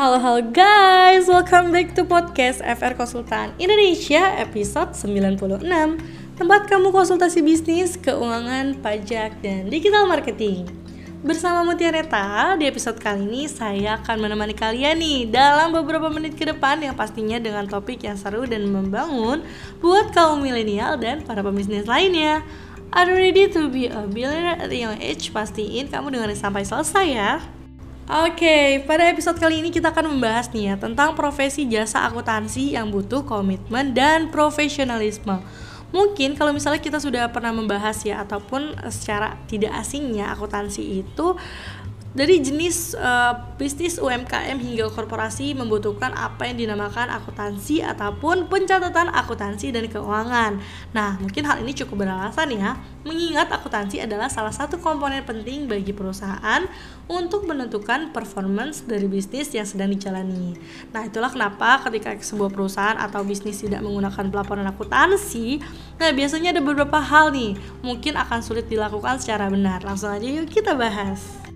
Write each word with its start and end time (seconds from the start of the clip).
Halo 0.00 0.16
halo 0.16 0.40
guys, 0.48 1.28
welcome 1.28 1.76
back 1.76 1.92
to 1.92 2.08
podcast 2.08 2.64
FR 2.64 2.96
Konsultan 2.96 3.52
Indonesia 3.60 4.32
episode 4.40 4.96
96 4.96 5.60
Tempat 6.40 6.72
kamu 6.72 6.88
konsultasi 6.88 7.44
bisnis, 7.44 8.00
keuangan, 8.00 8.80
pajak, 8.80 9.44
dan 9.44 9.68
digital 9.68 10.08
marketing 10.08 10.64
Bersama 11.20 11.68
Mutiareta, 11.68 12.56
di 12.56 12.64
episode 12.64 12.96
kali 12.96 13.28
ini 13.28 13.44
saya 13.44 14.00
akan 14.00 14.24
menemani 14.24 14.56
kalian 14.56 14.96
nih 14.96 15.28
dalam 15.28 15.68
beberapa 15.76 16.08
menit 16.08 16.32
ke 16.32 16.48
depan 16.48 16.80
yang 16.80 16.96
pastinya 16.96 17.36
dengan 17.36 17.68
topik 17.68 18.00
yang 18.00 18.16
seru 18.16 18.48
dan 18.48 18.72
membangun 18.72 19.44
buat 19.84 20.16
kaum 20.16 20.40
milenial 20.40 20.96
dan 20.96 21.20
para 21.28 21.44
pebisnis 21.44 21.84
lainnya. 21.84 22.40
Are 22.96 23.04
you 23.04 23.20
ready 23.20 23.52
to 23.52 23.68
be 23.68 23.92
a 23.92 24.08
billionaire 24.08 24.64
at 24.64 24.72
young 24.72 24.96
age? 24.96 25.28
Pastiin 25.28 25.92
kamu 25.92 26.16
dengerin 26.16 26.40
sampai 26.40 26.64
selesai 26.64 27.06
ya. 27.12 27.59
Oke, 28.10 28.42
okay, 28.42 28.66
pada 28.82 29.06
episode 29.06 29.38
kali 29.38 29.62
ini 29.62 29.70
kita 29.70 29.94
akan 29.94 30.10
membahas 30.10 30.50
nih 30.50 30.74
ya 30.74 30.74
tentang 30.74 31.14
profesi 31.14 31.62
jasa 31.70 32.02
akuntansi 32.10 32.74
yang 32.74 32.90
butuh 32.90 33.22
komitmen 33.22 33.94
dan 33.94 34.34
profesionalisme. 34.34 35.38
Mungkin 35.94 36.34
kalau 36.34 36.50
misalnya 36.50 36.82
kita 36.82 36.98
sudah 36.98 37.30
pernah 37.30 37.54
membahas 37.54 38.02
ya 38.02 38.18
ataupun 38.26 38.74
secara 38.90 39.38
tidak 39.46 39.78
asingnya 39.78 40.26
akuntansi 40.34 41.06
itu 41.06 41.38
dari 42.10 42.42
jenis 42.42 42.98
uh, 42.98 43.54
bisnis 43.54 44.02
UMKM 44.02 44.58
hingga 44.58 44.90
korporasi 44.90 45.54
membutuhkan 45.54 46.10
apa 46.10 46.50
yang 46.50 46.58
dinamakan 46.58 47.06
akuntansi 47.06 47.86
ataupun 47.86 48.50
pencatatan 48.50 49.14
akuntansi 49.14 49.70
dan 49.70 49.86
keuangan. 49.86 50.58
Nah, 50.90 51.22
mungkin 51.22 51.46
hal 51.46 51.62
ini 51.62 51.70
cukup 51.70 52.02
beralasan 52.02 52.50
ya, 52.50 52.74
mengingat 53.06 53.46
akuntansi 53.54 54.02
adalah 54.02 54.26
salah 54.26 54.50
satu 54.50 54.82
komponen 54.82 55.22
penting 55.22 55.70
bagi 55.70 55.94
perusahaan 55.94 56.66
untuk 57.06 57.46
menentukan 57.46 58.10
performance 58.10 58.82
dari 58.82 59.06
bisnis 59.06 59.54
yang 59.54 59.66
sedang 59.66 59.94
dijalani. 59.94 60.58
Nah, 60.90 61.06
itulah 61.06 61.30
kenapa 61.30 61.78
ketika 61.86 62.18
sebuah 62.18 62.50
perusahaan 62.50 62.98
atau 62.98 63.22
bisnis 63.22 63.62
tidak 63.62 63.86
menggunakan 63.86 64.34
pelaporan 64.34 64.66
akuntansi, 64.66 65.62
nah 66.02 66.10
biasanya 66.10 66.58
ada 66.58 66.62
beberapa 66.62 66.98
hal 66.98 67.30
nih 67.30 67.54
mungkin 67.86 68.18
akan 68.18 68.42
sulit 68.42 68.66
dilakukan 68.66 69.22
secara 69.22 69.46
benar. 69.46 69.86
Langsung 69.86 70.10
aja 70.10 70.26
yuk 70.26 70.50
kita 70.50 70.74
bahas. 70.74 71.49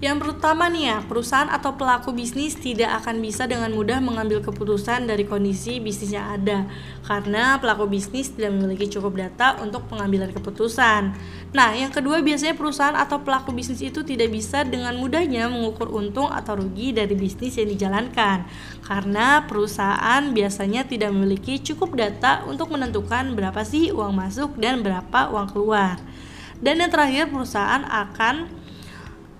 Yang 0.00 0.32
pertama 0.32 0.64
nih 0.72 0.88
ya, 0.88 0.98
perusahaan 1.04 1.52
atau 1.52 1.76
pelaku 1.76 2.16
bisnis 2.16 2.56
tidak 2.56 3.04
akan 3.04 3.20
bisa 3.20 3.44
dengan 3.44 3.68
mudah 3.68 4.00
mengambil 4.00 4.40
keputusan 4.40 5.04
dari 5.04 5.28
kondisi 5.28 5.76
bisnis 5.76 6.16
yang 6.16 6.40
ada 6.40 6.64
karena 7.04 7.60
pelaku 7.60 7.84
bisnis 7.84 8.32
tidak 8.32 8.56
memiliki 8.56 8.88
cukup 8.88 9.20
data 9.20 9.60
untuk 9.60 9.84
pengambilan 9.92 10.32
keputusan. 10.32 11.12
Nah, 11.52 11.76
yang 11.76 11.92
kedua 11.92 12.24
biasanya 12.24 12.56
perusahaan 12.56 12.96
atau 12.96 13.20
pelaku 13.20 13.52
bisnis 13.52 13.84
itu 13.84 14.00
tidak 14.00 14.32
bisa 14.32 14.64
dengan 14.64 14.96
mudahnya 14.96 15.52
mengukur 15.52 15.92
untung 15.92 16.32
atau 16.32 16.56
rugi 16.56 16.96
dari 16.96 17.12
bisnis 17.12 17.60
yang 17.60 17.68
dijalankan 17.68 18.48
karena 18.80 19.44
perusahaan 19.44 20.32
biasanya 20.32 20.88
tidak 20.88 21.12
memiliki 21.12 21.60
cukup 21.60 21.92
data 21.92 22.48
untuk 22.48 22.72
menentukan 22.72 23.36
berapa 23.36 23.60
sih 23.68 23.92
uang 23.92 24.16
masuk 24.16 24.56
dan 24.56 24.80
berapa 24.80 25.28
uang 25.28 25.52
keluar. 25.52 26.00
Dan 26.60 26.80
yang 26.80 26.88
terakhir 26.88 27.28
perusahaan 27.28 27.84
akan 27.84 28.59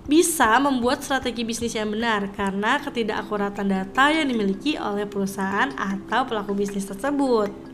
bisa 0.09 0.57
membuat 0.63 1.05
strategi 1.05 1.45
bisnis 1.45 1.77
yang 1.77 1.93
benar 1.93 2.33
karena 2.33 2.81
ketidakakuratan 2.81 3.69
data 3.69 4.05
yang 4.09 4.27
dimiliki 4.29 4.81
oleh 4.81 5.05
perusahaan 5.05 5.71
atau 5.77 6.25
pelaku 6.25 6.57
bisnis 6.57 6.89
tersebut. 6.89 7.71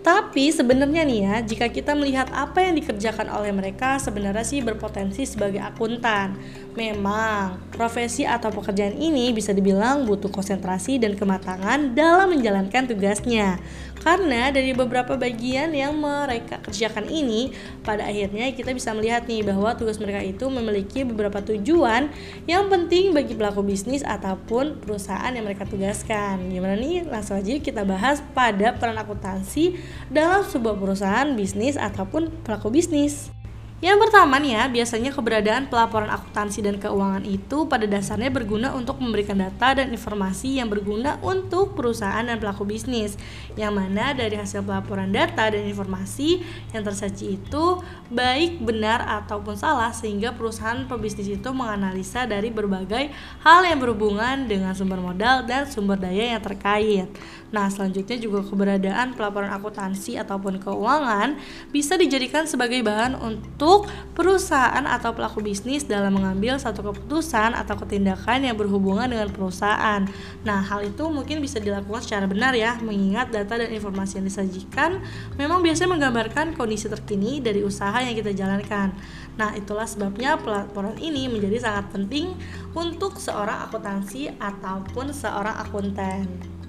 Tapi 0.00 0.48
sebenarnya 0.48 1.04
nih 1.04 1.20
ya, 1.20 1.34
jika 1.44 1.68
kita 1.68 1.92
melihat 1.92 2.32
apa 2.32 2.64
yang 2.64 2.72
dikerjakan 2.80 3.28
oleh 3.28 3.52
mereka 3.52 4.00
sebenarnya 4.00 4.40
sih 4.48 4.64
berpotensi 4.64 5.28
sebagai 5.28 5.60
akuntan. 5.60 6.40
Memang, 6.72 7.60
profesi 7.68 8.24
atau 8.24 8.48
pekerjaan 8.48 8.96
ini 8.96 9.28
bisa 9.36 9.52
dibilang 9.52 10.08
butuh 10.08 10.32
konsentrasi 10.32 10.96
dan 10.96 11.20
kematangan 11.20 11.92
dalam 11.92 12.32
menjalankan 12.32 12.88
tugasnya. 12.88 13.60
Karena 14.00 14.48
dari 14.48 14.72
beberapa 14.72 15.20
bagian 15.20 15.76
yang 15.76 15.92
mereka 16.00 16.56
kerjakan 16.64 17.06
ini, 17.12 17.52
pada 17.84 18.08
akhirnya 18.08 18.48
kita 18.56 18.72
bisa 18.72 18.96
melihat 18.96 19.28
nih 19.28 19.44
bahwa 19.44 19.76
tugas 19.76 20.00
mereka 20.00 20.24
itu 20.24 20.48
memiliki 20.48 21.04
beberapa 21.04 21.44
tujuan 21.44 22.08
yang 22.48 22.72
penting 22.72 23.12
bagi 23.12 23.36
pelaku 23.36 23.60
bisnis 23.60 24.00
ataupun 24.00 24.80
perusahaan 24.80 25.28
yang 25.30 25.44
mereka 25.44 25.68
tugaskan. 25.68 26.48
Gimana 26.48 26.80
nih? 26.80 27.04
Langsung 27.04 27.38
aja 27.38 27.60
kita 27.60 27.84
bahas 27.84 28.24
pada 28.32 28.72
peran 28.72 28.96
akuntansi 28.96 29.76
dalam 30.08 30.48
sebuah 30.48 30.80
perusahaan 30.80 31.28
bisnis 31.36 31.76
ataupun 31.76 32.32
pelaku 32.40 32.72
bisnis. 32.72 33.39
Yang 33.80 33.96
pertama 33.96 34.36
nih 34.36 34.60
ya, 34.60 34.64
biasanya 34.68 35.08
keberadaan 35.08 35.72
pelaporan 35.72 36.12
akuntansi 36.12 36.60
dan 36.60 36.76
keuangan 36.76 37.24
itu 37.24 37.64
pada 37.64 37.88
dasarnya 37.88 38.28
berguna 38.28 38.76
untuk 38.76 39.00
memberikan 39.00 39.40
data 39.40 39.72
dan 39.72 39.88
informasi 39.88 40.60
yang 40.60 40.68
berguna 40.68 41.16
untuk 41.24 41.72
perusahaan 41.72 42.20
dan 42.20 42.36
pelaku 42.36 42.68
bisnis. 42.68 43.16
Yang 43.56 43.72
mana 43.72 44.12
dari 44.12 44.36
hasil 44.36 44.68
pelaporan 44.68 45.08
data 45.08 45.48
dan 45.48 45.64
informasi 45.64 46.44
yang 46.76 46.84
tersaji 46.84 47.40
itu 47.40 47.80
baik, 48.12 48.60
benar 48.60 49.00
ataupun 49.24 49.56
salah 49.56 49.96
sehingga 49.96 50.36
perusahaan 50.36 50.84
pebisnis 50.84 51.40
itu 51.40 51.48
menganalisa 51.48 52.28
dari 52.28 52.52
berbagai 52.52 53.08
hal 53.40 53.64
yang 53.64 53.80
berhubungan 53.80 54.44
dengan 54.44 54.76
sumber 54.76 55.00
modal 55.00 55.48
dan 55.48 55.64
sumber 55.64 55.96
daya 55.96 56.36
yang 56.36 56.42
terkait. 56.44 57.08
Nah, 57.48 57.66
selanjutnya 57.66 58.20
juga 58.20 58.44
keberadaan 58.46 59.16
pelaporan 59.16 59.50
akuntansi 59.50 60.20
ataupun 60.20 60.62
keuangan 60.62 61.34
bisa 61.74 61.98
dijadikan 61.98 62.46
sebagai 62.46 62.78
bahan 62.84 63.18
untuk 63.18 63.69
perusahaan 64.12 64.84
atau 64.84 65.14
pelaku 65.16 65.40
bisnis 65.40 65.86
dalam 65.86 66.12
mengambil 66.16 66.58
satu 66.60 66.84
keputusan 66.92 67.56
atau 67.56 67.74
ketindakan 67.80 68.44
yang 68.44 68.56
berhubungan 68.58 69.08
dengan 69.08 69.28
perusahaan. 69.32 70.04
Nah, 70.44 70.60
hal 70.60 70.86
itu 70.86 71.06
mungkin 71.08 71.40
bisa 71.40 71.62
dilakukan 71.62 72.02
secara 72.04 72.26
benar 72.28 72.52
ya, 72.52 72.76
mengingat 72.82 73.32
data 73.32 73.56
dan 73.56 73.70
informasi 73.72 74.20
yang 74.20 74.26
disajikan 74.26 75.00
memang 75.40 75.64
biasanya 75.64 75.96
menggambarkan 75.96 76.58
kondisi 76.58 76.90
terkini 76.90 77.38
dari 77.40 77.64
usaha 77.64 77.96
yang 78.02 78.12
kita 78.12 78.34
jalankan. 78.36 78.92
Nah, 79.40 79.56
itulah 79.56 79.88
sebabnya 79.88 80.36
pelaporan 80.36 81.00
ini 81.00 81.30
menjadi 81.32 81.64
sangat 81.64 81.88
penting 81.96 82.36
untuk 82.76 83.16
seorang 83.16 83.64
akuntansi 83.70 84.36
ataupun 84.36 85.16
seorang 85.16 85.56
akuntan. 85.64 86.59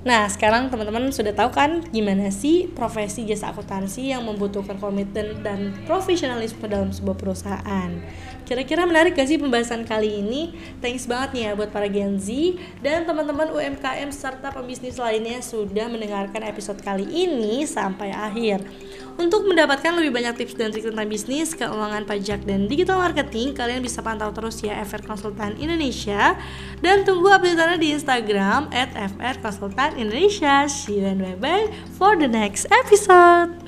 Nah, 0.00 0.24
sekarang 0.32 0.72
teman-teman 0.72 1.12
sudah 1.12 1.36
tahu 1.36 1.52
kan 1.52 1.84
gimana 1.92 2.32
sih 2.32 2.72
profesi 2.72 3.28
jasa 3.28 3.52
akuntansi 3.52 4.16
yang 4.16 4.24
membutuhkan 4.24 4.80
komitmen 4.80 5.44
dan 5.44 5.76
profesionalisme 5.84 6.64
dalam 6.64 6.88
sebuah 6.88 7.20
perusahaan. 7.20 7.92
Kira-kira 8.48 8.88
menarik 8.88 9.12
gak 9.12 9.28
sih 9.28 9.36
pembahasan 9.36 9.84
kali 9.84 10.24
ini? 10.24 10.56
Thanks 10.80 11.04
banget 11.04 11.36
nih 11.36 11.42
ya 11.44 11.50
buat 11.52 11.68
para 11.68 11.84
Gen 11.84 12.16
Z 12.16 12.32
dan 12.80 13.04
teman-teman 13.04 13.52
UMKM 13.52 14.08
serta 14.08 14.48
pembisnis 14.48 14.96
lainnya 14.96 15.44
sudah 15.44 15.92
mendengarkan 15.92 16.48
episode 16.48 16.80
kali 16.80 17.04
ini 17.04 17.68
sampai 17.68 18.08
akhir. 18.08 18.64
Untuk 19.20 19.44
mendapatkan 19.44 19.92
lebih 20.00 20.16
banyak 20.16 20.32
tips 20.32 20.56
dan 20.56 20.72
trik 20.72 20.88
tentang 20.88 21.04
bisnis, 21.04 21.52
keuangan 21.52 22.08
pajak, 22.08 22.40
dan 22.48 22.64
digital 22.64 23.04
marketing, 23.04 23.52
kalian 23.52 23.84
bisa 23.84 24.00
pantau 24.00 24.32
terus 24.32 24.64
ya 24.64 24.80
FR 24.80 25.04
Konsultan 25.04 25.60
Indonesia 25.60 26.40
dan 26.80 27.04
tunggu 27.04 27.28
update 27.28 27.76
di 27.76 27.92
Instagram 27.92 28.72
at 28.72 28.96
Indonesia. 29.96 30.68
See 30.68 31.00
you 31.00 31.06
and 31.06 31.20
bye-bye 31.20 31.72
for 31.98 32.16
the 32.16 32.28
next 32.28 32.66
episode. 32.70 33.59